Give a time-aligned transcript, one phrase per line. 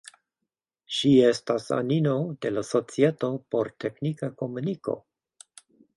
[0.99, 2.15] Ŝi estas anino
[2.45, 5.01] de la Societo por Teknika Komuniko.